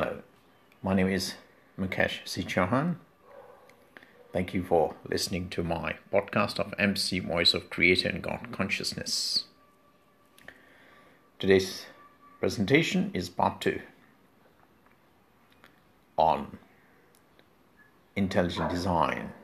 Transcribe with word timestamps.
Hello, 0.00 0.22
my 0.82 0.94
name 0.94 1.08
is 1.08 1.34
Mukesh 1.78 2.26
C. 2.26 2.42
Chauhan. 2.42 2.96
Thank 4.32 4.54
you 4.54 4.62
for 4.62 4.94
listening 5.06 5.50
to 5.50 5.62
my 5.62 5.96
podcast 6.10 6.58
of 6.58 6.72
MC 6.78 7.18
Voice 7.18 7.52
of 7.52 7.68
Creator 7.68 8.08
and 8.08 8.22
God 8.22 8.48
Consciousness. 8.50 9.44
Today's 11.38 11.84
presentation 12.38 13.10
is 13.12 13.28
part 13.28 13.60
two 13.60 13.82
on 16.16 16.56
intelligent 18.16 18.70
design. 18.70 19.34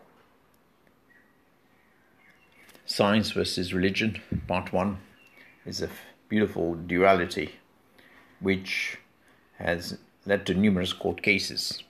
Science 2.86 3.30
versus 3.32 3.75
religion, 3.75 4.23
part 4.48 4.73
one, 4.73 5.00
is 5.66 5.82
a 5.82 5.91
beautiful 6.30 6.77
duality 6.77 7.57
which 8.41 8.96
has 9.59 9.98
led 10.27 10.45
to 10.47 10.55
numerous 10.55 10.93
court 10.93 11.23
cases 11.23 11.83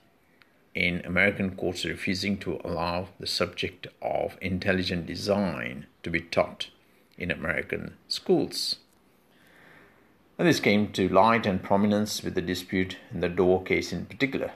in 0.75 1.01
American 1.05 1.55
courts 1.55 1.85
refusing 1.85 2.37
to 2.37 2.61
allow 2.63 3.07
the 3.19 3.25
subject 3.25 3.87
of 3.99 4.37
intelligent 4.41 5.07
design 5.07 5.87
to 6.03 6.09
be 6.11 6.21
taught 6.21 6.69
in 7.17 7.31
American 7.31 7.95
schools. 8.07 8.75
And 10.37 10.47
this 10.47 10.59
came 10.59 10.91
to 10.91 11.09
light 11.09 11.47
and 11.47 11.63
prominence 11.63 12.21
with 12.21 12.35
the 12.35 12.43
dispute 12.43 12.97
in 13.11 13.21
the 13.21 13.29
Dover 13.29 13.63
case 13.65 13.91
in 13.91 14.05
particular. 14.05 14.51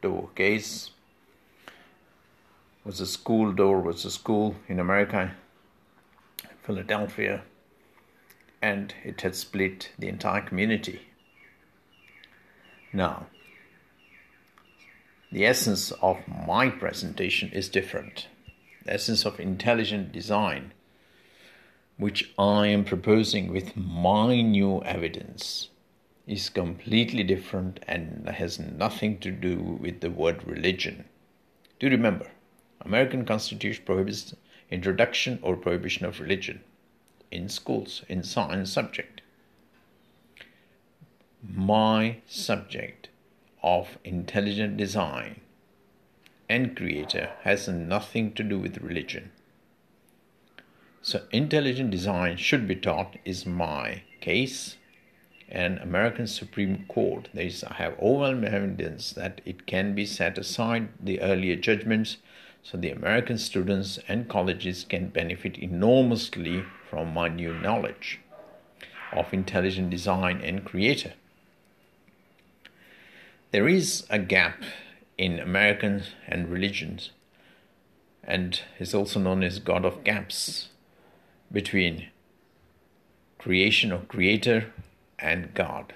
Dover 0.00 0.28
case 0.34 0.90
was 2.82 2.98
a 2.98 3.06
school, 3.06 3.52
Dover 3.52 3.80
was 3.80 4.06
a 4.06 4.10
school 4.10 4.56
in 4.68 4.80
America, 4.80 5.34
Philadelphia, 6.62 7.42
and 8.62 8.94
it 9.04 9.20
had 9.20 9.36
split 9.36 9.90
the 9.98 10.08
entire 10.08 10.40
community. 10.40 11.02
Now, 12.92 13.26
the 15.30 15.44
essence 15.44 15.92
of 16.00 16.26
my 16.26 16.70
presentation 16.70 17.50
is 17.50 17.68
different. 17.68 18.28
The 18.84 18.94
essence 18.94 19.26
of 19.26 19.38
intelligent 19.38 20.10
design, 20.10 20.72
which 21.98 22.32
I 22.38 22.68
am 22.68 22.84
proposing 22.84 23.52
with 23.52 23.76
my 23.76 24.40
new 24.40 24.82
evidence, 24.84 25.68
is 26.26 26.48
completely 26.48 27.22
different 27.22 27.80
and 27.86 28.26
has 28.28 28.58
nothing 28.58 29.18
to 29.18 29.30
do 29.30 29.56
with 29.58 30.00
the 30.00 30.10
word 30.10 30.46
religion. 30.46 31.04
Do 31.78 31.90
remember, 31.90 32.30
American 32.80 33.26
Constitution 33.26 33.84
prohibits 33.84 34.34
introduction 34.70 35.38
or 35.42 35.56
prohibition 35.56 36.06
of 36.06 36.20
religion 36.20 36.62
in 37.30 37.50
schools 37.50 38.02
in 38.08 38.22
science 38.22 38.72
subject. 38.72 39.17
My 41.46 42.16
subject 42.26 43.10
of 43.62 43.98
intelligent 44.02 44.76
design 44.76 45.40
and 46.48 46.76
creator 46.76 47.30
has 47.42 47.68
nothing 47.68 48.32
to 48.32 48.42
do 48.42 48.58
with 48.58 48.78
religion. 48.78 49.30
So 51.00 51.26
intelligent 51.30 51.90
design 51.90 52.38
should 52.38 52.66
be 52.66 52.74
taught 52.74 53.16
is 53.24 53.46
my 53.46 54.02
case 54.20 54.78
and 55.48 55.78
American 55.78 56.26
Supreme 56.26 56.84
Court 56.88 57.28
I 57.36 57.74
have 57.74 57.98
overwhelming 58.00 58.52
evidence 58.52 59.12
that 59.12 59.40
it 59.44 59.64
can 59.64 59.94
be 59.94 60.06
set 60.06 60.38
aside 60.38 60.88
the 61.00 61.20
earlier 61.20 61.54
judgments 61.54 62.16
so 62.64 62.76
the 62.76 62.90
American 62.90 63.38
students 63.38 64.00
and 64.08 64.28
colleges 64.28 64.84
can 64.84 65.08
benefit 65.10 65.56
enormously 65.56 66.64
from 66.90 67.14
my 67.14 67.28
new 67.28 67.54
knowledge 67.54 68.18
of 69.12 69.32
intelligent 69.32 69.90
design 69.90 70.40
and 70.42 70.64
creator. 70.64 71.14
There 73.50 73.66
is 73.66 74.06
a 74.10 74.18
gap 74.18 74.62
in 75.16 75.40
American 75.40 76.02
and 76.26 76.50
religions 76.50 77.12
and 78.22 78.60
is 78.78 78.94
also 78.94 79.18
known 79.18 79.42
as 79.42 79.58
God 79.58 79.86
of 79.86 80.04
gaps 80.04 80.68
between 81.50 82.08
creation 83.38 83.90
or 83.90 84.00
creator 84.00 84.70
and 85.18 85.54
God. 85.54 85.94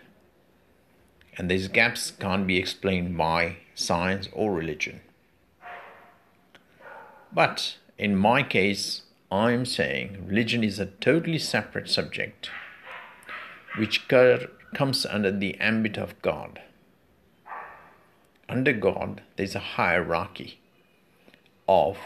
And 1.37 1.51
these 1.51 1.69
gaps 1.69 2.11
can't 2.11 2.47
be 2.47 2.57
explained 2.57 3.19
by 3.19 3.57
science 3.75 4.31
or 4.33 4.55
religion. 4.55 5.03
But 7.35 7.77
in 7.99 8.17
my 8.17 8.43
case, 8.43 9.03
I'm 9.31 9.67
saying 9.67 10.25
religion 10.27 10.65
is 10.65 10.79
a 10.79 10.87
totally 10.87 11.39
separate 11.39 11.91
subject 11.91 12.49
which 13.77 14.09
comes 14.09 15.05
under 15.05 15.31
the 15.31 15.55
ambit 15.61 15.99
of 15.99 16.21
God. 16.23 16.63
Under 18.53 18.75
God, 18.75 19.23
there's 19.37 19.55
a 19.55 19.71
hierarchy 19.79 20.61
of 21.67 21.97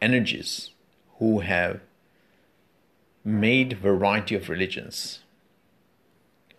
energies 0.00 0.70
who 1.18 1.40
have 1.40 1.80
made 3.22 3.74
variety 3.74 4.34
of 4.34 4.48
religions 4.48 5.18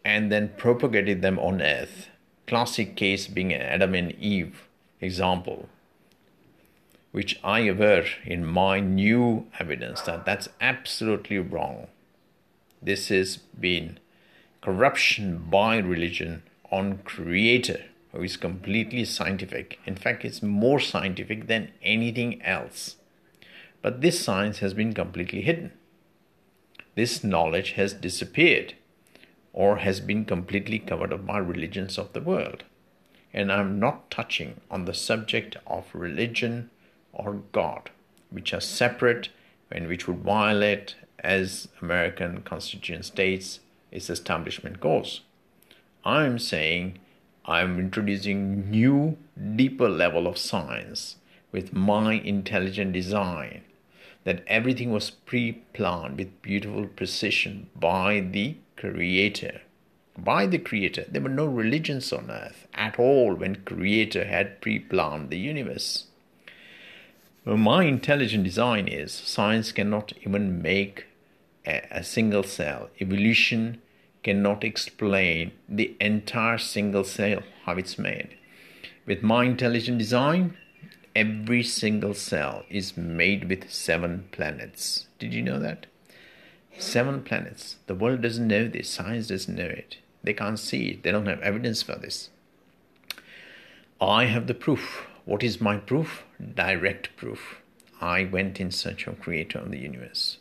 and 0.05 0.31
then 0.31 0.53
propagated 0.55 1.23
them 1.23 1.39
on 1.39 1.63
earth. 1.63 2.09
Classic 2.45 2.95
case 2.95 3.25
being 3.25 3.55
Adam 3.55 3.95
and 3.95 4.11
Eve 4.19 4.67
example 5.01 5.67
which 7.11 7.39
I 7.43 7.61
aver 7.61 8.05
in 8.23 8.45
my 8.45 8.79
new 8.79 9.47
evidence 9.59 10.01
that 10.01 10.25
that's 10.25 10.49
absolutely 10.61 11.39
wrong. 11.39 11.87
This 12.83 13.07
has 13.07 13.37
been 13.37 13.97
corruption 14.61 15.47
by 15.49 15.77
religion 15.77 16.43
on 16.69 16.99
creator 16.99 17.85
is 18.23 18.37
completely 18.37 19.05
scientific. 19.05 19.79
In 19.85 19.95
fact, 19.95 20.25
it's 20.25 20.41
more 20.41 20.79
scientific 20.79 21.47
than 21.47 21.71
anything 21.81 22.41
else. 22.41 22.95
But 23.81 24.01
this 24.01 24.19
science 24.19 24.59
has 24.59 24.73
been 24.73 24.93
completely 24.93 25.41
hidden. 25.41 25.71
This 26.95 27.23
knowledge 27.23 27.71
has 27.71 27.93
disappeared 27.93 28.73
or 29.53 29.77
has 29.77 29.99
been 29.99 30.25
completely 30.25 30.79
covered 30.79 31.13
up 31.13 31.25
by 31.25 31.37
religions 31.37 31.97
of 31.97 32.13
the 32.13 32.21
world. 32.21 32.63
And 33.33 33.51
I'm 33.51 33.79
not 33.79 34.09
touching 34.09 34.61
on 34.71 34.85
the 34.85 34.93
subject 34.93 35.57
of 35.67 35.85
religion 35.93 36.69
or 37.13 37.43
God, 37.51 37.89
which 38.29 38.53
are 38.53 38.61
separate 38.61 39.29
and 39.71 39.87
which 39.87 40.07
would 40.07 40.19
violate, 40.19 40.95
as 41.19 41.67
American 41.81 42.41
Constitution 42.41 43.03
states, 43.03 43.59
its 43.91 44.09
establishment 44.09 44.79
goals. 44.79 45.21
I'm 46.05 46.39
saying 46.39 46.99
I'm 47.47 47.79
introducing 47.79 48.69
new, 48.69 49.17
deeper 49.55 49.87
level 49.87 50.27
of 50.27 50.37
science 50.37 51.15
with 51.53 51.71
my 51.71 52.13
intelligent 52.13 52.91
design 52.91 53.61
that 54.25 54.43
everything 54.47 54.91
was 54.91 55.09
pre-planned 55.09 56.17
with 56.17 56.41
beautiful 56.41 56.87
precision 56.87 57.69
by 57.73 58.19
the 58.19 58.57
creator. 58.75 59.61
By 60.17 60.45
the 60.45 60.57
creator. 60.57 61.05
There 61.07 61.21
were 61.21 61.29
no 61.29 61.45
religions 61.45 62.11
on 62.11 62.29
earth 62.29 62.67
at 62.73 62.99
all 62.99 63.33
when 63.35 63.63
creator 63.63 64.25
had 64.25 64.59
pre-planned 64.59 65.29
the 65.29 65.37
universe. 65.37 66.07
My 67.45 67.85
intelligent 67.85 68.43
design 68.43 68.89
is 68.89 69.13
science 69.13 69.71
cannot 69.71 70.11
even 70.25 70.61
make 70.61 71.05
a, 71.65 71.87
a 71.91 72.03
single 72.03 72.43
cell. 72.43 72.89
Evolution 72.99 73.81
cannot 74.27 74.65
explain 74.65 75.53
the 75.69 75.95
entire 76.01 76.57
single 76.57 77.05
cell, 77.05 77.43
how 77.63 77.75
it's 77.77 77.97
made. 77.97 78.35
With 79.05 79.23
my 79.23 79.45
intelligent 79.45 79.99
design, 79.99 80.57
every 81.15 81.63
single 81.63 82.13
cell 82.13 82.65
is 82.69 82.97
made 82.97 83.47
with 83.47 83.71
seven 83.71 84.27
planets. 84.33 85.07
Did 85.17 85.33
you 85.33 85.41
know 85.41 85.59
that? 85.59 85.85
Seven 86.77 87.23
planets. 87.23 87.77
The 87.87 87.95
world 87.95 88.21
doesn't 88.21 88.49
know 88.49 88.67
this, 88.67 88.89
science 88.89 89.27
doesn't 89.27 89.55
know 89.55 89.63
it. 89.63 89.95
They 90.21 90.33
can't 90.33 90.59
see 90.59 90.89
it, 90.89 91.03
they 91.03 91.13
don't 91.13 91.27
have 91.27 91.39
evidence 91.39 91.81
for 91.81 91.95
this. 91.95 92.29
I 94.01 94.25
have 94.25 94.47
the 94.47 94.53
proof. 94.53 95.07
What 95.23 95.41
is 95.41 95.61
my 95.61 95.77
proof? 95.77 96.25
Direct 96.53 97.15
proof. 97.15 97.61
I 98.01 98.25
went 98.25 98.59
in 98.59 98.71
search 98.71 99.07
of 99.07 99.21
creator 99.21 99.59
of 99.59 99.71
the 99.71 99.79
universe. 99.79 100.39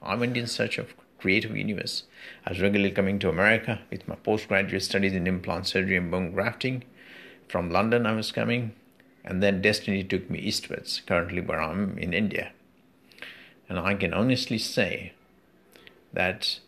I 0.00 0.14
went 0.14 0.38
in 0.38 0.46
search 0.46 0.78
of 0.78 0.94
creative 1.26 1.56
universe. 1.56 2.04
I 2.44 2.50
was 2.50 2.60
regularly 2.60 2.92
coming 2.92 3.18
to 3.18 3.28
America 3.28 3.80
with 3.90 4.06
my 4.06 4.14
postgraduate 4.14 4.84
studies 4.84 5.12
in 5.12 5.26
implant 5.26 5.66
surgery 5.66 5.96
and 5.96 6.08
bone 6.08 6.30
grafting. 6.30 6.84
From 7.48 7.68
London 7.68 8.06
I 8.06 8.12
was 8.12 8.30
coming, 8.30 8.76
and 9.24 9.42
then 9.42 9.60
destiny 9.60 10.04
took 10.04 10.30
me 10.30 10.38
eastwards, 10.38 11.02
currently 11.04 11.40
where 11.40 11.60
I'm 11.60 11.98
in 11.98 12.14
India. 12.14 12.52
And 13.68 13.76
I 13.76 13.94
can 13.96 14.14
honestly 14.14 14.58
say 14.58 15.14
that 16.12 16.60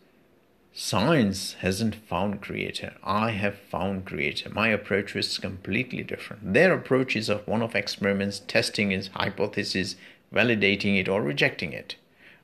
Science 0.72 1.52
hasn't 1.60 1.94
found 1.94 2.40
creator. 2.40 2.94
I 3.04 3.30
have 3.30 3.58
found 3.58 4.06
creator. 4.06 4.50
My 4.50 4.70
approach 4.70 5.14
is 5.14 5.38
completely 5.38 6.02
different. 6.02 6.52
Their 6.52 6.72
approach 6.72 7.14
is 7.14 7.28
of 7.28 7.46
one 7.46 7.62
of 7.62 7.76
experiments, 7.76 8.40
testing 8.40 8.90
his 8.90 9.08
hypothesis, 9.08 9.94
validating 10.34 10.98
it 10.98 11.08
or 11.08 11.22
rejecting 11.22 11.72
it. 11.72 11.94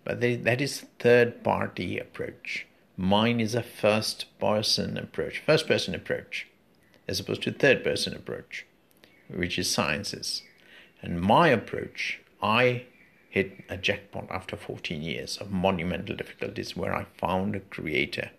But 0.05 0.21
they, 0.21 0.37
that 0.37 0.61
is 0.61 0.85
third 0.99 1.43
party 1.43 1.99
approach. 1.99 2.67
Mine 2.97 3.41
is 3.41 3.55
a 3.55 3.63
first 3.63 4.27
person 4.39 4.97
approach, 4.97 5.43
first 5.45 5.67
person 5.67 5.95
approach. 5.95 6.47
as 7.07 7.21
opposed 7.21 7.43
to 7.43 7.53
third 7.53 7.85
person 7.85 8.15
approach, 8.15 8.67
which 9.29 9.59
is 9.59 9.71
sciences. 9.71 10.43
And 11.03 11.21
my 11.21 11.49
approach, 11.49 12.21
I 12.43 12.85
hit 13.29 13.65
a 13.69 13.77
jackpot 13.77 14.27
after 14.31 14.57
14 14.57 15.03
years 15.03 15.37
of 15.37 15.51
monumental 15.51 16.17
difficulties 16.17 16.77
where 16.77 16.95
I 16.95 17.07
found 17.19 17.57
a 17.57 17.61
creator. 17.61 18.31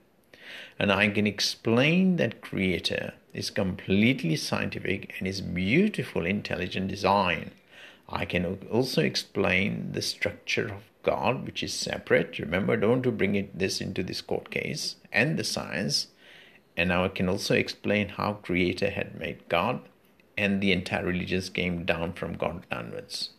And 0.79 0.91
I 0.91 1.09
can 1.09 1.27
explain 1.27 2.15
that 2.15 2.41
creator 2.41 3.13
is 3.33 3.50
completely 3.50 4.35
scientific 4.35 5.13
and 5.19 5.27
is 5.27 5.41
beautiful, 5.41 6.25
intelligent 6.25 6.88
design. 6.88 7.51
I 8.07 8.25
can 8.25 8.45
also 8.71 9.01
explain 9.01 9.91
the 9.91 10.01
structure 10.01 10.68
of 10.68 10.83
God, 11.06 11.46
which 11.46 11.63
is 11.63 11.74
separate. 11.74 12.40
Remember, 12.40 12.75
don't 12.75 13.04
to 13.04 13.12
bring 13.12 13.36
it 13.36 13.57
this 13.57 13.80
into 13.80 14.04
this 14.04 14.19
court 14.22 14.50
case 14.50 14.98
and 15.13 15.38
the 15.38 15.44
science. 15.44 16.07
And 16.75 16.90
now 16.90 17.06
I 17.06 17.10
can 17.10 17.30
also 17.30 17.56
explain 17.56 18.10
how 18.10 18.34
Creator 18.34 18.90
had 18.90 19.18
made 19.18 19.48
God, 19.48 19.80
and 20.38 20.60
the 20.60 20.74
entire 20.74 21.06
religion 21.06 21.42
came 21.54 21.86
down 21.86 22.13
from 22.13 22.36
God 22.36 22.66
downwards. 22.69 23.30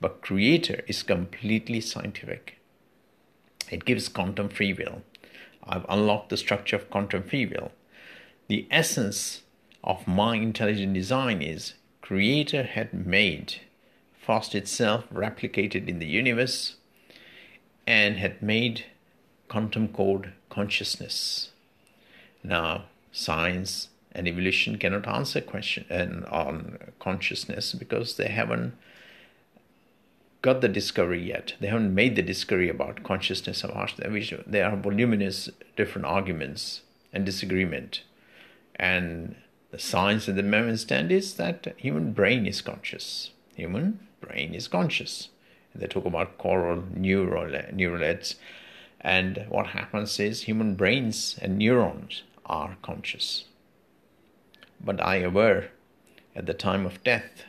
But 0.00 0.20
Creator 0.20 0.82
is 0.86 1.02
completely 1.02 1.80
scientific. 1.80 2.58
It 3.70 3.84
gives 3.84 4.08
quantum 4.08 4.48
free 4.48 4.72
will. 4.74 5.02
I've 5.64 5.86
unlocked 5.88 6.30
the 6.30 6.36
structure 6.36 6.76
of 6.76 6.90
quantum 6.90 7.22
free 7.22 7.46
will. 7.46 7.70
The 8.48 8.66
essence 8.70 9.42
of 9.84 10.08
my 10.08 10.36
intelligent 10.36 10.94
design 10.94 11.40
is 11.40 11.74
Creator 12.02 12.64
had 12.64 13.06
made 13.06 13.60
fast 14.20 14.54
itself 14.54 15.04
replicated 15.14 15.88
in 15.88 15.98
the 15.98 16.06
universe 16.06 16.76
and 17.90 18.18
had 18.18 18.40
made 18.40 18.84
quantum 19.48 19.88
code 19.88 20.32
consciousness. 20.48 21.50
Now, 22.44 22.84
science 23.10 23.88
and 24.12 24.28
evolution 24.28 24.78
cannot 24.78 25.08
answer 25.08 25.40
question 25.40 25.86
uh, 25.90 26.24
on 26.30 26.78
consciousness 27.00 27.72
because 27.72 28.16
they 28.16 28.28
haven't 28.28 28.74
got 30.40 30.60
the 30.60 30.68
discovery 30.68 31.20
yet. 31.20 31.54
They 31.58 31.66
haven't 31.66 31.92
made 31.92 32.14
the 32.14 32.22
discovery 32.22 32.68
about 32.68 33.02
consciousness 33.02 33.64
of 33.64 33.72
ours. 33.72 33.94
There 33.98 34.70
are 34.70 34.76
voluminous 34.76 35.50
different 35.76 36.06
arguments 36.06 36.82
and 37.12 37.26
disagreement. 37.26 38.04
And 38.76 39.34
the 39.72 39.80
science 39.80 40.28
at 40.28 40.36
the 40.36 40.44
moment 40.44 40.78
stand 40.78 41.10
is 41.10 41.34
that 41.34 41.74
human 41.76 42.12
brain 42.12 42.46
is 42.46 42.62
conscious. 42.62 43.32
Human 43.56 43.98
brain 44.20 44.54
is 44.54 44.68
conscious. 44.68 45.28
They 45.74 45.86
talk 45.86 46.04
about 46.04 46.38
coral 46.38 46.84
neural 46.94 47.50
neuralets, 47.72 48.34
and 49.00 49.46
what 49.48 49.68
happens 49.68 50.18
is 50.18 50.42
human 50.42 50.74
brains 50.74 51.38
and 51.40 51.58
neurons 51.58 52.22
are 52.44 52.76
conscious. 52.82 53.44
But 54.80 55.00
I 55.00 55.16
aware 55.16 55.70
at 56.34 56.46
the 56.46 56.54
time 56.54 56.86
of 56.86 57.02
death, 57.04 57.44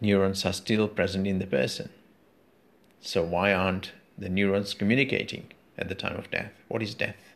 neurons 0.00 0.44
are 0.44 0.52
still 0.52 0.88
present 0.88 1.26
in 1.26 1.38
the 1.38 1.46
person. 1.46 1.90
So 3.00 3.22
why 3.22 3.52
aren't 3.52 3.92
the 4.16 4.28
neurons 4.28 4.74
communicating 4.74 5.52
at 5.76 5.88
the 5.88 5.94
time 5.94 6.16
of 6.16 6.30
death? 6.30 6.52
What 6.68 6.82
is 6.82 6.94
death? 6.94 7.34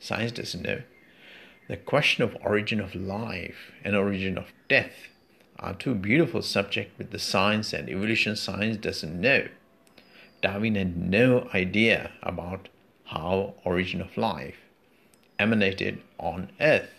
Science 0.00 0.32
doesn't 0.32 0.62
know. 0.62 0.82
The 1.68 1.76
question 1.76 2.24
of 2.24 2.36
origin 2.42 2.80
of 2.80 2.94
life 2.94 3.72
and 3.84 3.94
origin 3.94 4.38
of 4.38 4.52
death 4.68 5.08
are 5.58 5.74
two 5.74 5.94
beautiful 5.94 6.42
subjects 6.42 6.96
with 6.98 7.10
the 7.10 7.18
science 7.18 7.72
and 7.72 7.88
evolution 7.88 8.36
science 8.36 8.76
doesn't 8.76 9.20
know. 9.20 9.48
Darwin 10.40 10.76
had 10.76 10.96
no 10.96 11.48
idea 11.52 12.12
about 12.22 12.68
how 13.06 13.54
origin 13.64 14.00
of 14.00 14.16
life 14.16 14.56
emanated 15.38 16.00
on 16.18 16.50
Earth. 16.60 16.90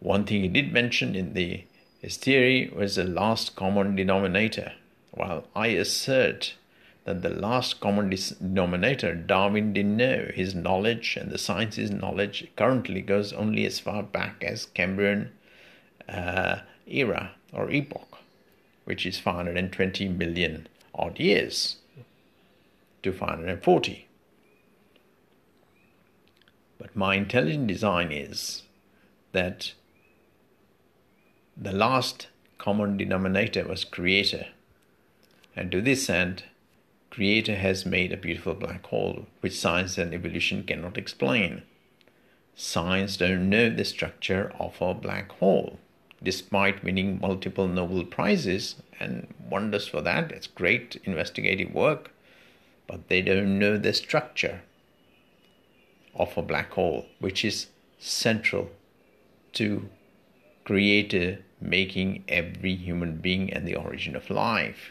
One 0.00 0.24
thing 0.24 0.42
he 0.42 0.48
did 0.48 0.72
mention 0.72 1.14
in 1.14 1.34
the, 1.34 1.64
his 2.00 2.16
theory 2.16 2.72
was 2.74 2.96
the 2.96 3.04
last 3.04 3.54
common 3.54 3.94
denominator. 3.94 4.72
While 5.12 5.44
I 5.54 5.68
assert 5.68 6.54
that 7.04 7.22
the 7.22 7.28
last 7.28 7.80
common 7.80 8.10
denominator 8.10 9.14
Darwin 9.14 9.72
didn't 9.72 9.96
know, 9.96 10.28
his 10.34 10.54
knowledge 10.54 11.16
and 11.20 11.30
the 11.30 11.38
science's 11.38 11.90
knowledge 11.90 12.48
currently 12.56 13.02
goes 13.02 13.32
only 13.32 13.66
as 13.66 13.78
far 13.78 14.02
back 14.02 14.42
as 14.42 14.66
Cambrian 14.66 15.30
uh, 16.10 16.60
era 16.86 17.32
or 17.52 17.70
epoch, 17.70 18.18
which 18.84 19.06
is 19.06 19.18
520 19.18 20.08
million 20.08 20.66
odd 20.94 21.18
years 21.18 21.76
to 23.02 23.12
540. 23.12 24.08
But 26.78 26.96
my 26.96 27.14
intelligent 27.14 27.66
design 27.66 28.10
is 28.10 28.62
that 29.32 29.74
the 31.56 31.72
last 31.72 32.28
common 32.58 32.96
denominator 32.96 33.66
was 33.66 33.84
creator. 33.84 34.46
And 35.54 35.70
to 35.72 35.80
this 35.80 36.08
end, 36.08 36.44
creator 37.10 37.56
has 37.56 37.84
made 37.84 38.12
a 38.12 38.16
beautiful 38.16 38.54
black 38.54 38.86
hole 38.86 39.26
which 39.40 39.58
science 39.58 39.98
and 39.98 40.14
evolution 40.14 40.64
cannot 40.64 40.96
explain. 40.96 41.62
Science 42.54 43.16
don't 43.16 43.50
know 43.50 43.68
the 43.70 43.84
structure 43.84 44.52
of 44.58 44.80
a 44.80 44.94
black 44.94 45.32
hole 45.32 45.78
despite 46.22 46.84
winning 46.84 47.20
multiple 47.20 47.66
Nobel 47.66 48.04
Prizes, 48.04 48.76
and 48.98 49.26
wonders 49.48 49.88
for 49.88 50.02
that. 50.02 50.30
It's 50.30 50.46
great 50.46 51.00
investigative 51.04 51.74
work, 51.74 52.12
but 52.86 53.08
they 53.08 53.22
don't 53.22 53.58
know 53.58 53.78
the 53.78 53.94
structure 53.94 54.60
of 56.14 56.36
a 56.36 56.42
black 56.42 56.72
hole, 56.72 57.06
which 57.18 57.44
is 57.44 57.68
central 57.98 58.70
to 59.54 59.88
creator 60.64 61.38
making 61.60 62.24
every 62.28 62.74
human 62.74 63.16
being 63.16 63.52
and 63.52 63.66
the 63.66 63.74
origin 63.74 64.14
of 64.14 64.30
life. 64.30 64.90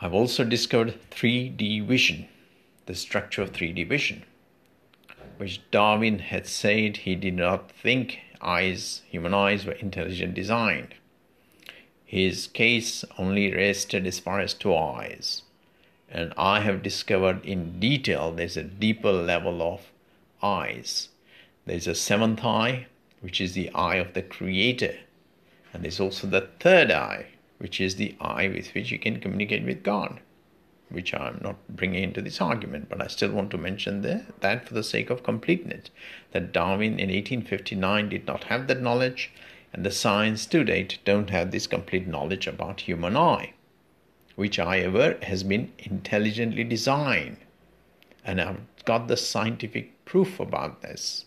I've 0.00 0.14
also 0.14 0.44
discovered 0.44 0.98
3D 1.10 1.84
vision, 1.86 2.28
the 2.86 2.94
structure 2.94 3.42
of 3.42 3.52
3D 3.52 3.88
vision 3.88 4.24
which 5.38 5.60
Darwin 5.70 6.18
had 6.18 6.46
said 6.46 6.98
he 6.98 7.14
did 7.14 7.34
not 7.34 7.70
think 7.70 8.18
eyes, 8.40 9.02
human 9.08 9.32
eyes 9.32 9.64
were 9.64 9.72
intelligent 9.72 10.34
designed. 10.34 10.94
His 12.04 12.46
case 12.48 13.04
only 13.16 13.52
rested 13.52 14.06
as 14.06 14.18
far 14.18 14.40
as 14.40 14.54
two 14.54 14.74
eyes. 14.74 15.42
And 16.10 16.32
I 16.36 16.60
have 16.60 16.82
discovered 16.82 17.44
in 17.44 17.78
detail 17.78 18.32
there's 18.32 18.56
a 18.56 18.62
deeper 18.62 19.12
level 19.12 19.62
of 19.62 19.92
eyes. 20.42 21.08
There's 21.66 21.86
a 21.86 21.94
seventh 21.94 22.44
eye, 22.44 22.86
which 23.20 23.40
is 23.40 23.54
the 23.54 23.70
eye 23.74 23.96
of 23.96 24.14
the 24.14 24.22
Creator. 24.22 24.96
And 25.72 25.82
there's 25.82 26.00
also 26.00 26.26
the 26.26 26.48
third 26.60 26.90
eye, 26.90 27.26
which 27.58 27.80
is 27.80 27.96
the 27.96 28.16
eye 28.20 28.48
with 28.48 28.74
which 28.74 28.90
you 28.90 28.98
can 28.98 29.20
communicate 29.20 29.64
with 29.64 29.82
God 29.82 30.20
which 30.90 31.12
I'm 31.12 31.38
not 31.42 31.56
bringing 31.68 32.02
into 32.02 32.22
this 32.22 32.40
argument, 32.40 32.88
but 32.88 33.02
I 33.02 33.08
still 33.08 33.30
want 33.30 33.50
to 33.50 33.58
mention 33.58 34.02
there 34.02 34.26
that 34.40 34.66
for 34.66 34.74
the 34.74 34.82
sake 34.82 35.10
of 35.10 35.22
completeness, 35.22 35.90
that 36.32 36.52
Darwin 36.52 36.98
in 36.98 37.10
1859 37.10 38.08
did 38.08 38.26
not 38.26 38.44
have 38.44 38.66
that 38.66 38.80
knowledge, 38.80 39.30
and 39.72 39.84
the 39.84 39.90
science 39.90 40.46
to 40.46 40.64
date 40.64 40.98
don't 41.04 41.30
have 41.30 41.50
this 41.50 41.66
complete 41.66 42.06
knowledge 42.06 42.46
about 42.46 42.82
human 42.82 43.16
eye, 43.16 43.52
which 44.34 44.56
however 44.56 45.18
has 45.22 45.42
been 45.42 45.72
intelligently 45.78 46.64
designed, 46.64 47.36
and 48.24 48.40
I've 48.40 48.60
got 48.84 49.08
the 49.08 49.16
scientific 49.16 50.04
proof 50.04 50.40
about 50.40 50.80
this. 50.80 51.26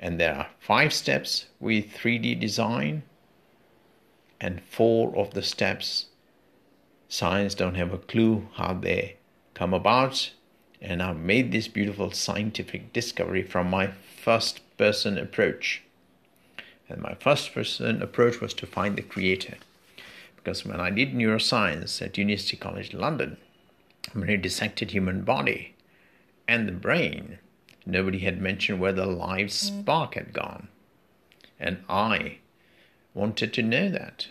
And 0.00 0.20
there 0.20 0.34
are 0.34 0.48
five 0.58 0.92
steps 0.92 1.46
with 1.60 1.92
3D 1.92 2.40
design, 2.40 3.04
and 4.40 4.62
four 4.62 5.16
of 5.16 5.34
the 5.34 5.42
steps 5.42 6.06
science 7.08 7.54
don't 7.54 7.74
have 7.74 7.92
a 7.92 7.98
clue 7.98 8.48
how 8.54 8.74
they 8.74 9.16
come 9.54 9.74
about 9.74 10.30
and 10.80 11.02
I've 11.02 11.18
made 11.18 11.50
this 11.50 11.68
beautiful 11.68 12.12
scientific 12.12 12.92
discovery 12.92 13.42
from 13.42 13.68
my 13.68 13.88
first 14.22 14.60
person 14.76 15.18
approach. 15.18 15.82
And 16.88 17.02
my 17.02 17.14
first 17.14 17.52
person 17.52 18.00
approach 18.00 18.40
was 18.40 18.54
to 18.54 18.66
find 18.66 18.96
the 18.96 19.02
creator. 19.02 19.56
Because 20.36 20.64
when 20.64 20.80
I 20.80 20.90
did 20.90 21.12
neuroscience 21.12 22.00
at 22.00 22.16
University 22.16 22.56
College 22.56 22.94
London, 22.94 23.36
when 24.12 24.30
I 24.30 24.36
dissected 24.36 24.92
human 24.92 25.22
body 25.22 25.74
and 26.46 26.66
the 26.66 26.72
brain, 26.72 27.38
nobody 27.84 28.20
had 28.20 28.40
mentioned 28.40 28.80
where 28.80 28.92
the 28.92 29.06
life 29.06 29.50
spark 29.50 30.14
had 30.14 30.32
gone. 30.32 30.68
And 31.58 31.82
I 31.88 32.38
wanted 33.14 33.52
to 33.54 33.62
know 33.62 33.90
that. 33.90 34.28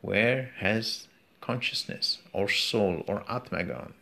Where 0.00 0.52
has 0.58 1.08
consciousness 1.50 2.18
or 2.32 2.48
soul 2.48 3.02
or 3.08 3.24
atmagan, 3.36 3.92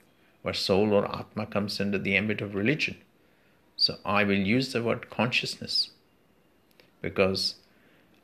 where 0.43 0.55
soul 0.55 0.93
or 0.93 1.05
atma 1.19 1.47
comes 1.47 1.81
under 1.81 1.99
the 1.99 2.17
ambit 2.17 2.41
of 2.43 2.55
religion. 2.55 2.97
So 3.77 3.93
I 4.05 4.25
will 4.25 4.43
use 4.57 4.73
the 4.73 4.83
word 4.83 5.09
consciousness 5.09 5.91
because 7.01 7.55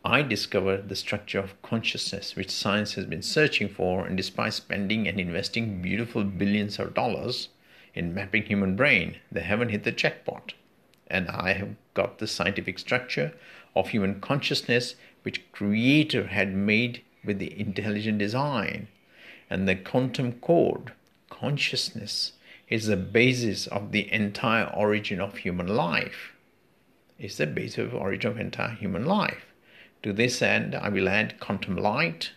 I 0.05 0.21
discovered 0.21 0.89
the 0.89 1.03
structure 1.05 1.39
of 1.39 1.61
consciousness 1.63 2.37
which 2.37 2.51
science 2.51 2.95
has 2.95 3.07
been 3.07 3.23
searching 3.23 3.69
for, 3.69 4.05
and 4.07 4.17
despite 4.17 4.53
spending 4.53 5.09
and 5.09 5.19
investing 5.19 5.81
beautiful 5.81 6.25
billions 6.25 6.79
of 6.79 6.93
dollars 6.93 7.49
in 7.95 8.15
mapping 8.15 8.45
human 8.45 8.77
brain, 8.77 9.17
they 9.33 9.41
haven't 9.41 9.71
hit 9.71 9.85
the 9.85 9.93
jackpot. 10.03 10.53
and 11.07 11.29
I 11.29 11.53
have 11.61 11.77
got 11.95 12.19
the 12.19 12.27
scientific 12.27 12.79
structure 12.79 13.33
of 13.75 13.89
human 13.89 14.21
consciousness 14.21 14.97
which 15.23 15.51
creator 15.53 16.27
had 16.27 16.55
made 16.55 17.03
with 17.25 17.39
the 17.39 17.59
intelligent 17.59 18.19
design 18.19 18.89
and 19.55 19.69
the 19.69 19.77
quantum 19.77 20.33
code 20.41 20.91
consciousness 21.31 22.33
is 22.69 22.87
the 22.87 22.97
basis 22.97 23.69
of 23.69 23.93
the 23.93 24.13
entire 24.13 24.67
origin 24.75 25.21
of 25.21 25.37
human 25.37 25.69
life. 25.69 26.33
Is 27.21 27.37
the 27.37 27.47
basis 27.47 27.79
of 27.79 27.95
origin 27.95 28.33
of 28.33 28.41
entire 28.41 28.75
human 28.75 29.07
life. 29.07 29.45
To 30.03 30.13
this 30.13 30.43
end 30.43 30.75
i 30.75 30.89
will 30.89 31.09
add 31.09 31.39
quantum 31.39 31.77
light 31.77 32.33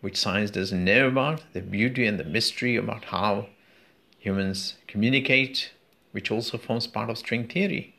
which 0.00 0.16
science 0.16 0.50
doesn't 0.50 0.84
know 0.84 1.06
about 1.06 1.44
the 1.52 1.60
beauty 1.60 2.04
and 2.04 2.18
the 2.18 2.24
mystery 2.24 2.74
about 2.74 3.04
how 3.04 3.46
humans 4.18 4.74
communicate 4.88 5.70
which 6.10 6.32
also 6.32 6.58
forms 6.58 6.88
part 6.88 7.08
of 7.08 7.18
string 7.18 7.46
theory. 7.46 7.94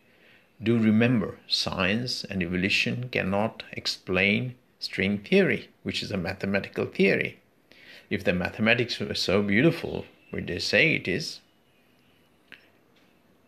Do 0.61 0.77
remember 0.77 1.39
science 1.47 2.25
and 2.25 2.43
evolution 2.43 3.07
cannot 3.09 3.63
explain 3.71 4.55
string 4.79 5.19
theory, 5.19 5.69
which 5.83 6.03
is 6.03 6.11
a 6.11 6.17
mathematical 6.17 6.87
theory. 6.87 7.39
If 8.09 8.23
the 8.23 8.33
mathematics 8.33 8.99
were 8.99 9.13
so 9.15 9.41
beautiful, 9.41 10.05
which 10.31 10.45
they 10.45 10.59
say 10.59 10.95
it 10.95 11.07
is, 11.07 11.41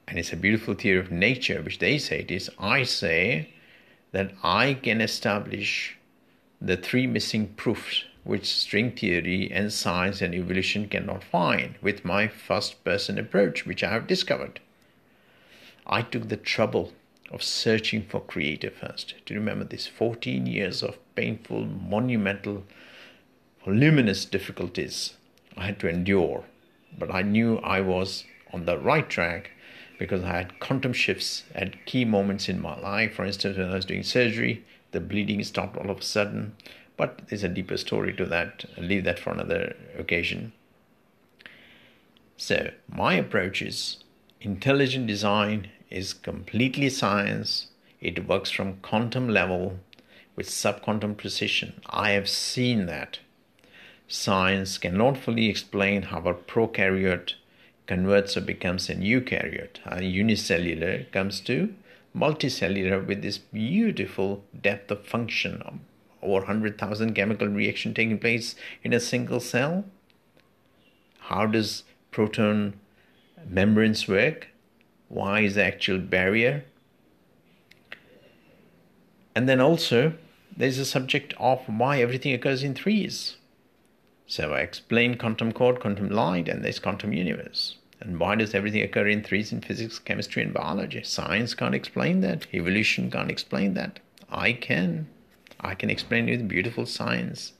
and 0.08 0.18
it's 0.18 0.34
a 0.34 0.38
beautiful 0.38 0.74
theory 0.74 1.00
of 1.00 1.12
nature, 1.12 1.62
which 1.62 1.80
they 1.80 1.98
say 1.98 2.20
it 2.20 2.32
is, 2.32 2.50
I 2.58 2.84
say 2.84 3.50
that 4.12 4.34
I 4.44 4.74
can 4.74 5.02
establish 5.02 5.98
the 6.60 6.76
three 6.76 7.08
missing 7.08 7.54
proofs 7.56 8.04
which 8.24 8.46
string 8.46 8.92
theory 8.92 9.50
and 9.52 9.72
science 9.72 10.22
and 10.22 10.36
evolution 10.36 10.90
cannot 10.90 11.24
find 11.24 11.76
with 11.82 12.04
my 12.04 12.28
first 12.28 12.84
person 12.84 13.18
approach, 13.18 13.66
which 13.66 13.84
I 13.84 13.92
have 13.92 14.08
discovered. 14.08 14.60
I 15.88 16.02
took 16.02 16.28
the 16.28 16.38
trouble 16.38 16.92
of 17.32 17.44
searching 17.44 18.04
for 18.04 18.20
creator 18.20 18.72
first. 18.72 19.14
To 19.26 19.34
remember 19.34 19.64
this 19.64 19.88
14 19.88 20.46
years 20.46 20.84
of 20.84 20.98
painful, 21.16 21.66
monumental, 21.66 22.66
voluminous 23.66 24.26
difficulties 24.26 25.16
I 25.58 25.66
had 25.68 25.80
to 25.80 25.90
endure. 25.90 26.44
But 26.98 27.14
I 27.14 27.22
knew 27.22 27.58
I 27.58 27.82
was 27.82 28.24
on 28.52 28.66
the 28.66 28.78
right 28.78 29.08
track 29.10 29.52
because 29.98 30.24
I 30.24 30.38
had 30.38 30.60
quantum 30.60 30.94
shifts 30.94 31.44
at 31.54 31.86
key 31.86 32.06
moments 32.06 32.50
in 32.50 32.62
my 32.62 32.80
life. 32.80 33.16
For 33.16 33.26
instance, 33.26 33.58
when 33.58 33.70
I 33.70 33.76
was 33.76 33.86
doing 33.86 34.04
surgery, 34.04 34.64
the 34.92 35.00
bleeding 35.00 35.44
stopped 35.44 35.78
all 35.78 35.90
of 35.90 36.00
a 36.00 36.04
sudden. 36.04 36.56
But 36.98 37.28
there's 37.28 37.44
a 37.44 37.50
deeper 37.50 37.78
story 37.78 38.14
to 38.14 38.26
that. 38.26 38.66
I'll 38.78 38.84
leave 38.84 39.04
that 39.04 39.20
for 39.20 39.32
another 39.32 39.76
occasion. 39.98 40.54
So, 42.38 42.72
my 42.88 43.14
approach 43.16 43.62
is 43.62 43.98
intelligent 44.42 45.08
design 45.08 45.70
is 45.90 46.14
completely 46.14 46.90
science. 46.90 47.68
It 48.00 48.28
works 48.28 48.50
from 48.50 48.78
quantum 48.78 49.28
level 49.28 49.80
with 50.36 50.50
subquantum 50.50 51.16
precision. 51.18 51.82
I 51.88 52.12
have 52.12 52.30
seen 52.30 52.86
that. 52.86 53.20
Science 54.10 54.78
cannot 54.78 55.16
fully 55.16 55.48
explain 55.48 56.02
how 56.02 56.20
a 56.24 56.34
prokaryote 56.34 57.36
converts 57.88 58.36
or 58.36 58.42
becomes 58.42 58.90
a 58.90 58.96
eukaryote. 58.96 59.78
A 59.86 60.04
unicellular 60.04 61.06
comes 61.12 61.40
to 61.42 61.74
multicellular 62.14 63.06
with 63.06 63.22
this 63.22 63.38
beautiful 63.38 64.44
depth 64.62 64.92
of 64.92 65.06
function 65.06 65.62
of 65.62 65.76
over 66.22 66.42
100,000 66.42 67.14
chemical 67.14 67.48
reaction 67.48 67.94
taking 67.94 68.20
place 68.20 68.56
in 68.84 68.92
a 68.92 69.00
single 69.00 69.40
cell. 69.40 69.86
How 71.20 71.46
does 71.46 71.84
proton 72.12 72.74
membranes 73.48 74.06
work? 74.08 74.50
why 75.10 75.42
is 75.42 75.56
the 75.56 75.66
actual 75.66 75.98
barrier 75.98 76.64
and 79.36 79.50
then 79.50 79.60
also 79.60 80.14
there's 80.56 80.78
a 80.78 80.86
subject 80.86 81.34
of 81.38 81.62
why 81.68 82.00
everything 82.00 82.34
occurs 82.34 82.64
in 82.64 82.74
threes 82.74 83.36
so 84.30 84.54
i 84.54 84.60
explain 84.60 85.18
quantum 85.18 85.52
code 85.52 85.80
quantum 85.80 86.08
light 86.10 86.48
and 86.48 86.64
this 86.64 86.78
quantum 86.78 87.12
universe. 87.12 87.76
And 88.02 88.20
why 88.20 88.36
does 88.36 88.54
everything 88.54 88.82
occur 88.82 89.08
in 89.08 89.24
threes 89.24 89.52
in 89.52 89.62
physics 89.62 90.00
chemistry 90.00 90.42
and 90.42 90.54
biology? 90.54 91.04
Science 91.04 91.54
can't 91.54 91.76
explain 91.76 92.22
that. 92.22 92.48
Evolution 92.54 93.12
can't 93.12 93.32
explain 93.32 93.74
that. 93.74 94.00
I 94.30 94.54
can. 94.54 95.08
I 95.60 95.76
can 95.76 95.90
explain 95.90 96.30
it 96.30 96.38
with 96.38 96.48
beautiful 96.48 96.86
science. 96.86 97.54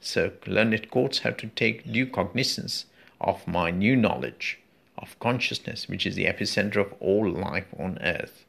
So 0.00 0.32
learned 0.46 0.90
courts 0.90 1.20
have 1.20 1.36
to 1.38 1.48
take 1.48 1.90
due 1.90 2.06
cognizance 2.06 2.84
of 3.20 3.48
my 3.48 3.70
new 3.70 3.96
knowledge 3.96 4.60
of 4.98 5.18
consciousness, 5.18 5.88
which 5.88 6.06
is 6.06 6.14
the 6.14 6.26
epicenter 6.26 6.76
of 6.76 6.92
all 7.00 7.28
life 7.28 7.66
on 7.76 7.98
earth. 8.02 8.44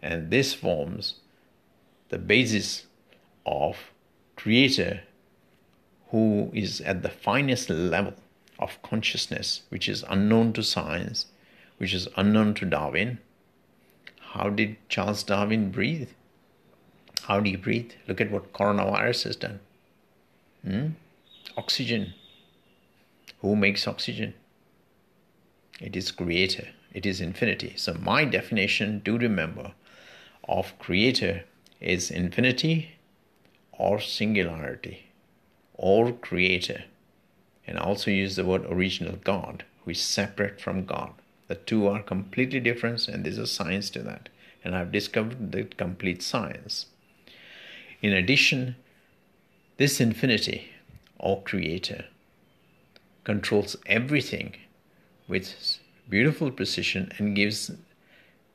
And 0.00 0.30
this 0.30 0.54
forms 0.54 1.16
the 2.08 2.18
basis 2.18 2.86
of 3.44 3.76
Creator 4.36 5.02
who 6.10 6.50
is 6.52 6.80
at 6.80 7.02
the 7.02 7.08
finest 7.08 7.70
level 7.70 8.14
of 8.58 8.80
consciousness, 8.82 9.62
which 9.68 9.88
is 9.88 10.04
unknown 10.08 10.52
to 10.54 10.62
science, 10.62 11.26
which 11.78 11.94
is 11.94 12.08
unknown 12.16 12.54
to 12.54 12.64
Darwin. 12.64 13.18
How 14.32 14.50
did 14.50 14.76
Charles 14.88 15.22
Darwin 15.22 15.70
breathe? 15.70 16.10
How 17.22 17.40
do 17.40 17.50
you 17.50 17.58
breathe? 17.58 17.92
Look 18.06 18.20
at 18.20 18.30
what 18.30 18.52
coronavirus 18.52 19.24
has 19.24 19.36
done. 19.36 19.60
Hmm? 20.64 20.88
Oxygen. 21.56 22.14
Who 23.40 23.54
makes 23.54 23.86
oxygen? 23.86 24.34
it 25.80 25.94
is 25.94 26.10
creator, 26.10 26.68
it 26.92 27.06
is 27.06 27.20
infinity. 27.20 27.74
So, 27.76 27.94
my 27.94 28.24
definition, 28.24 29.00
do 29.04 29.16
remember, 29.16 29.72
of 30.48 30.76
creator 30.78 31.44
is 31.80 32.10
infinity 32.10 32.96
or 33.72 34.00
singularity 34.00 35.07
or 35.78 36.12
creator. 36.12 36.84
And 37.66 37.78
also 37.78 38.10
use 38.10 38.36
the 38.36 38.44
word 38.44 38.66
original 38.66 39.16
God, 39.16 39.64
who 39.84 39.92
is 39.92 40.00
separate 40.00 40.60
from 40.60 40.84
God. 40.84 41.12
The 41.46 41.54
two 41.54 41.86
are 41.86 42.02
completely 42.02 42.60
different, 42.60 43.08
and 43.08 43.24
there's 43.24 43.38
a 43.38 43.46
science 43.46 43.88
to 43.90 44.00
that. 44.02 44.28
And 44.62 44.76
I've 44.76 44.92
discovered 44.92 45.52
the 45.52 45.64
complete 45.64 46.22
science. 46.22 46.86
In 48.02 48.12
addition, 48.12 48.76
this 49.78 50.00
infinity 50.00 50.70
or 51.18 51.42
creator 51.42 52.04
controls 53.24 53.76
everything 53.86 54.56
with 55.28 55.78
beautiful 56.08 56.50
precision 56.50 57.12
and 57.18 57.36
gives 57.36 57.70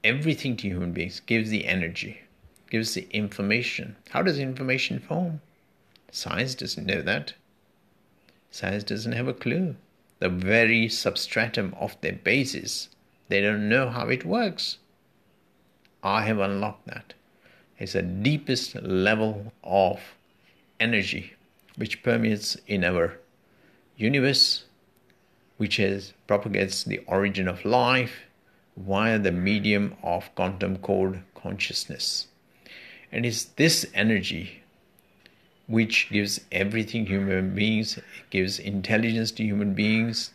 everything 0.04 0.58
to 0.58 0.68
human 0.68 0.92
beings, 0.92 1.20
gives 1.20 1.50
the 1.50 1.66
energy, 1.66 2.22
gives 2.70 2.94
the 2.94 3.08
information. 3.12 3.96
How 4.10 4.22
does 4.22 4.40
information 4.40 5.00
form? 5.00 5.42
Science 6.16 6.54
doesn't 6.54 6.86
know 6.86 7.02
that. 7.02 7.34
Science 8.52 8.84
doesn't 8.84 9.14
have 9.14 9.28
a 9.28 9.34
clue. 9.34 9.76
The 10.20 10.30
very 10.30 10.88
substratum 10.88 11.74
of 11.80 12.00
their 12.02 12.14
basis, 12.14 12.90
they 13.30 13.42
don't 13.42 13.68
know 13.68 13.90
how 13.90 14.10
it 14.10 14.24
works. 14.24 14.78
I 16.04 16.22
have 16.22 16.38
unlocked 16.38 16.86
that. 16.86 17.16
It's 17.80 17.94
the 17.94 18.04
deepest 18.04 18.76
level 18.76 19.52
of 19.64 20.00
energy 20.80 21.34
which 21.78 22.04
permeates 22.04 22.58
in 22.68 22.84
our 22.84 23.18
universe 23.98 24.66
which 25.58 25.80
is, 25.80 26.14
propagates 26.28 26.84
the 26.84 27.00
origin 27.08 27.48
of 27.48 27.66
life 27.66 28.22
via 28.78 29.18
the 29.18 29.32
medium 29.32 29.96
of 30.04 30.34
quantum 30.36 30.78
code 30.78 31.24
consciousness. 31.36 32.28
And 33.12 33.26
it's 33.26 33.46
this 33.46 33.86
energy 33.94 34.63
which 35.74 36.10
gives 36.12 36.40
everything 36.52 37.08
human 37.08 37.56
beings, 37.56 37.98
gives 38.30 38.60
intelligence 38.60 39.32
to 39.32 39.44
human 39.44 39.74
beings, 39.74 40.32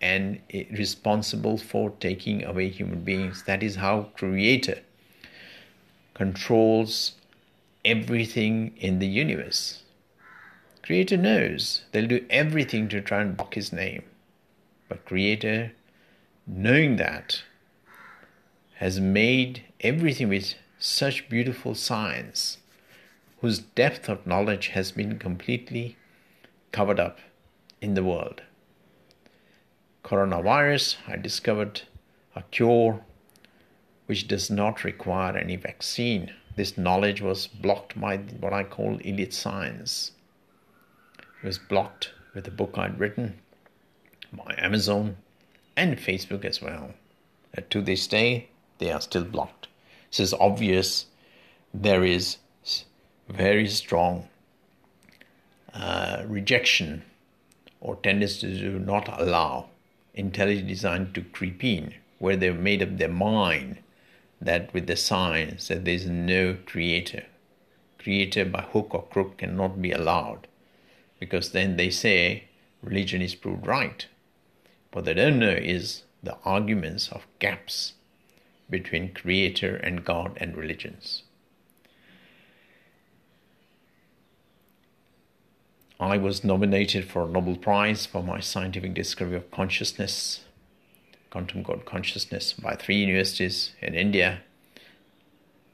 and 0.00 0.40
responsible 0.70 1.58
for 1.58 1.90
taking 2.00 2.42
away 2.42 2.70
human 2.70 3.04
beings. 3.04 3.42
That 3.42 3.62
is 3.62 3.76
how 3.76 4.08
Creator 4.16 4.78
controls 6.14 7.12
everything 7.84 8.72
in 8.78 8.98
the 8.98 9.06
universe. 9.06 9.82
Creator 10.82 11.18
knows 11.18 11.82
they'll 11.92 12.06
do 12.06 12.24
everything 12.30 12.88
to 12.88 13.02
try 13.02 13.20
and 13.20 13.36
block 13.36 13.54
his 13.54 13.74
name. 13.74 14.04
But 14.88 15.04
Creator, 15.04 15.72
knowing 16.46 16.96
that, 16.96 17.42
has 18.76 18.98
made 18.98 19.64
everything 19.80 20.30
with 20.30 20.54
such 20.78 21.28
beautiful 21.28 21.74
science, 21.74 22.56
whose 23.42 23.58
depth 23.58 24.08
of 24.08 24.26
knowledge 24.26 24.68
has 24.68 24.92
been 24.92 25.18
completely 25.18 25.96
covered 26.72 26.98
up 26.98 27.18
in 27.82 27.92
the 27.92 28.02
world. 28.02 28.40
Coronavirus, 30.02 30.96
I 31.06 31.16
discovered 31.16 31.82
a 32.34 32.42
cure 32.50 33.04
which 34.06 34.26
does 34.26 34.50
not 34.50 34.84
require 34.84 35.36
any 35.36 35.56
vaccine. 35.56 36.32
This 36.56 36.78
knowledge 36.78 37.20
was 37.20 37.46
blocked 37.46 38.00
by 38.00 38.16
what 38.16 38.54
I 38.54 38.64
call 38.64 38.96
elite 38.98 39.34
science. 39.34 40.12
It 41.42 41.46
was 41.46 41.58
blocked 41.58 42.12
with 42.34 42.44
the 42.44 42.50
book 42.50 42.78
I'd 42.78 42.98
written 42.98 43.42
my 44.32 44.54
Amazon, 44.56 45.16
and 45.76 45.98
Facebook 45.98 46.44
as 46.44 46.62
well. 46.62 46.94
that 47.54 47.68
to 47.70 47.82
this 47.82 48.06
day 48.06 48.48
they 48.78 48.90
are 48.90 49.00
still 49.00 49.24
blocked. 49.24 49.68
So 50.10 50.22
it's 50.22 50.32
obvious 50.32 51.06
there 51.74 52.02
is 52.02 52.38
very 53.28 53.68
strong 53.68 54.28
uh, 55.74 56.22
rejection 56.26 57.02
or 57.80 57.96
tendency 57.96 58.60
to 58.60 58.78
not 58.78 59.08
allow 59.20 59.68
intelligent 60.14 60.68
design 60.68 61.12
to 61.12 61.22
creep 61.22 61.64
in, 61.64 61.94
where 62.18 62.36
they've 62.36 62.58
made 62.58 62.82
up 62.82 62.98
their 62.98 63.08
mind 63.08 63.78
that 64.40 64.72
with 64.74 64.86
the 64.86 64.96
science 64.96 65.68
that 65.68 65.84
there's 65.84 66.06
no 66.06 66.56
creator. 66.66 67.24
Creator 67.98 68.46
by 68.46 68.62
hook 68.62 68.88
or 68.92 69.04
crook 69.04 69.38
cannot 69.38 69.80
be 69.80 69.92
allowed 69.92 70.48
because 71.20 71.52
then 71.52 71.76
they 71.76 71.88
say 71.88 72.44
religion 72.82 73.22
is 73.22 73.36
proved 73.36 73.66
right. 73.66 74.06
What 74.92 75.04
they 75.04 75.14
don't 75.14 75.38
know 75.38 75.50
is 75.50 76.02
the 76.22 76.36
arguments 76.44 77.08
of 77.08 77.26
gaps 77.38 77.94
between 78.68 79.14
creator 79.14 79.76
and 79.76 80.04
God 80.04 80.36
and 80.38 80.56
religions. 80.56 81.22
I 86.02 86.16
was 86.16 86.42
nominated 86.42 87.04
for 87.04 87.22
a 87.22 87.28
Nobel 87.28 87.54
Prize 87.54 88.06
for 88.06 88.24
my 88.24 88.40
scientific 88.40 88.92
discovery 88.92 89.36
of 89.36 89.52
consciousness, 89.52 90.40
quantum 91.30 91.62
God 91.62 91.84
consciousness, 91.84 92.52
by 92.54 92.74
three 92.74 92.96
universities 92.96 93.70
in 93.80 93.94
India, 93.94 94.40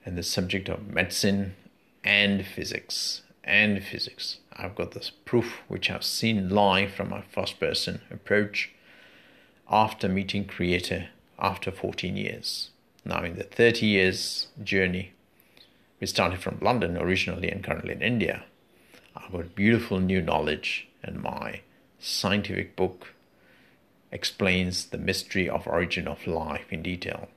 and 0.04 0.18
the 0.18 0.22
subject 0.22 0.68
of 0.68 0.86
medicine 0.86 1.56
and 2.04 2.44
physics. 2.44 3.22
And 3.42 3.82
physics. 3.82 4.36
I've 4.52 4.74
got 4.74 4.90
this 4.90 5.10
proof 5.24 5.60
which 5.66 5.90
I've 5.90 6.04
seen 6.04 6.50
live 6.50 6.92
from 6.92 7.08
my 7.08 7.22
first 7.32 7.58
person 7.58 8.02
approach 8.10 8.70
after 9.70 10.10
meeting 10.10 10.44
Creator 10.44 11.08
after 11.38 11.70
14 11.70 12.18
years. 12.18 12.68
Now, 13.02 13.24
in 13.24 13.36
the 13.36 13.44
30 13.44 13.86
years 13.86 14.48
journey, 14.62 15.12
we 16.00 16.06
started 16.06 16.40
from 16.40 16.58
London 16.60 16.98
originally 16.98 17.50
and 17.50 17.64
currently 17.64 17.94
in 17.94 18.02
India. 18.02 18.44
Got 19.30 19.54
beautiful 19.54 20.00
new 20.00 20.22
knowledge, 20.22 20.88
and 21.02 21.20
my 21.20 21.60
scientific 21.98 22.76
book 22.76 23.08
explains 24.10 24.86
the 24.86 24.96
mystery 24.96 25.46
of 25.46 25.66
origin 25.66 26.08
of 26.08 26.26
life 26.26 26.72
in 26.72 26.82
detail. 26.82 27.28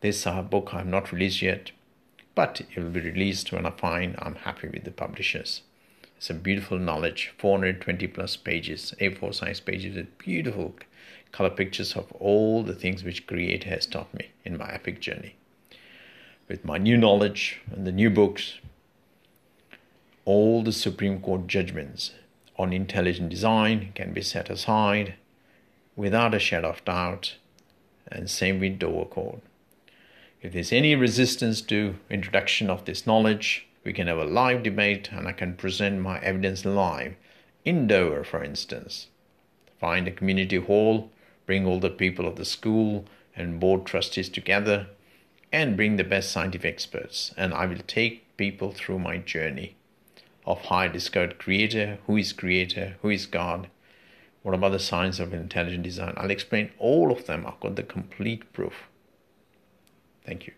This 0.00 0.26
uh, 0.26 0.40
book 0.40 0.70
I 0.72 0.78
have 0.78 0.86
not 0.86 1.12
released 1.12 1.42
yet, 1.42 1.72
but 2.34 2.62
it 2.62 2.78
will 2.80 2.88
be 2.88 3.00
released 3.00 3.52
when 3.52 3.66
I 3.66 3.70
find 3.70 4.16
I'm 4.18 4.36
happy 4.36 4.68
with 4.68 4.84
the 4.84 4.90
publishers. 4.90 5.60
It's 6.16 6.30
a 6.30 6.34
beautiful 6.34 6.78
knowledge, 6.78 7.34
420 7.36 8.06
plus 8.06 8.36
pages, 8.36 8.94
A4 9.02 9.34
size 9.34 9.60
pages 9.60 9.94
with 9.94 10.16
beautiful 10.16 10.74
color 11.32 11.50
pictures 11.50 11.96
of 11.96 12.10
all 12.12 12.62
the 12.62 12.74
things 12.74 13.04
which 13.04 13.26
Creator 13.26 13.68
has 13.68 13.84
taught 13.84 14.14
me 14.14 14.30
in 14.42 14.56
my 14.56 14.72
epic 14.72 15.00
journey. 15.00 15.34
With 16.48 16.64
my 16.64 16.78
new 16.78 16.96
knowledge 16.96 17.60
and 17.70 17.86
the 17.86 17.92
new 17.92 18.08
books, 18.08 18.54
all 20.24 20.62
the 20.62 20.72
Supreme 20.72 21.20
Court 21.20 21.46
judgments 21.46 22.12
on 22.56 22.72
intelligent 22.72 23.28
design 23.28 23.92
can 23.94 24.12
be 24.12 24.22
set 24.22 24.48
aside 24.48 25.14
without 25.96 26.34
a 26.34 26.38
shadow 26.38 26.70
of 26.70 26.84
doubt, 26.84 27.36
and 28.08 28.30
same 28.30 28.58
with 28.60 28.78
Dover 28.78 29.04
Court. 29.04 29.40
If 30.40 30.52
there's 30.52 30.72
any 30.72 30.94
resistance 30.94 31.60
to 31.62 31.96
introduction 32.10 32.70
of 32.70 32.84
this 32.84 33.06
knowledge, 33.06 33.66
we 33.84 33.92
can 33.92 34.06
have 34.06 34.18
a 34.18 34.24
live 34.24 34.62
debate 34.62 35.10
and 35.12 35.28
I 35.28 35.32
can 35.32 35.54
present 35.54 36.00
my 36.00 36.18
evidence 36.20 36.64
live 36.64 37.14
in 37.64 37.86
Dover, 37.86 38.24
for 38.24 38.42
instance. 38.42 39.08
Find 39.78 40.08
a 40.08 40.12
community 40.12 40.56
hall, 40.56 41.10
bring 41.46 41.66
all 41.66 41.80
the 41.80 41.90
people 41.90 42.26
of 42.26 42.36
the 42.36 42.44
school 42.44 43.04
and 43.36 43.60
board 43.60 43.84
trustees 43.84 44.28
together, 44.28 44.86
and 45.52 45.76
bring 45.76 45.96
the 45.96 46.04
best 46.04 46.30
scientific 46.30 46.72
experts, 46.72 47.32
and 47.36 47.52
I 47.52 47.66
will 47.66 47.82
take 47.86 48.36
people 48.36 48.72
through 48.72 48.98
my 48.98 49.18
journey 49.18 49.76
of 50.46 50.60
I 50.70 50.88
discovered 50.88 51.38
creator, 51.38 51.98
who 52.06 52.16
is 52.16 52.32
creator, 52.32 52.96
who 53.02 53.10
is 53.10 53.26
God, 53.26 53.68
what 54.42 54.54
about 54.54 54.72
the 54.72 54.78
science 54.78 55.18
of 55.20 55.32
intelligent 55.32 55.82
design. 55.82 56.14
I'll 56.18 56.30
explain 56.30 56.70
all 56.78 57.10
of 57.10 57.26
them. 57.26 57.46
I've 57.46 57.60
got 57.60 57.76
the 57.76 57.82
complete 57.82 58.52
proof. 58.52 58.74
Thank 60.26 60.46
you. 60.46 60.52